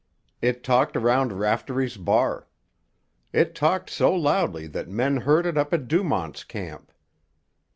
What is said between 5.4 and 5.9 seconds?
it up at